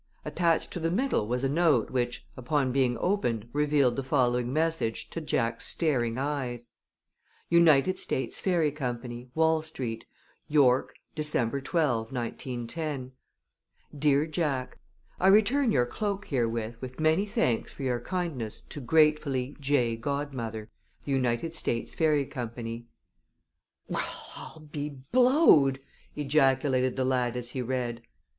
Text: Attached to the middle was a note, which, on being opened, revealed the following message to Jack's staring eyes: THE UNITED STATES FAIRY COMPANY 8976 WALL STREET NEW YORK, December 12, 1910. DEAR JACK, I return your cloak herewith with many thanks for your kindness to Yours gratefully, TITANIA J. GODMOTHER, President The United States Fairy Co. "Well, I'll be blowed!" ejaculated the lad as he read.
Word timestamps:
Attached 0.25 0.71
to 0.71 0.79
the 0.79 0.89
middle 0.89 1.27
was 1.27 1.43
a 1.43 1.47
note, 1.47 1.91
which, 1.91 2.25
on 2.35 2.71
being 2.71 2.97
opened, 2.99 3.47
revealed 3.53 3.95
the 3.95 4.01
following 4.03 4.51
message 4.51 5.11
to 5.11 5.21
Jack's 5.21 5.67
staring 5.67 6.17
eyes: 6.17 6.69
THE 7.51 7.57
UNITED 7.57 7.99
STATES 7.99 8.39
FAIRY 8.39 8.71
COMPANY 8.71 9.29
8976 9.35 9.35
WALL 9.35 9.61
STREET 9.61 10.05
NEW 10.49 10.59
YORK, 10.59 10.95
December 11.13 11.61
12, 11.61 12.11
1910. 12.11 13.11
DEAR 13.95 14.25
JACK, 14.25 14.79
I 15.19 15.27
return 15.27 15.71
your 15.71 15.85
cloak 15.85 16.25
herewith 16.25 16.81
with 16.81 16.99
many 16.99 17.27
thanks 17.27 17.71
for 17.71 17.83
your 17.83 17.99
kindness 18.01 18.63
to 18.69 18.79
Yours 18.79 18.87
gratefully, 18.87 19.55
TITANIA 19.61 19.97
J. 19.97 19.97
GODMOTHER, 19.97 20.69
President 20.97 21.05
The 21.05 21.11
United 21.11 21.53
States 21.53 21.93
Fairy 21.93 22.25
Co. 22.25 22.49
"Well, 23.87 24.01
I'll 24.35 24.61
be 24.61 24.89
blowed!" 24.89 25.79
ejaculated 26.15 26.95
the 26.95 27.05
lad 27.05 27.37
as 27.37 27.51
he 27.51 27.61
read. 27.61 28.01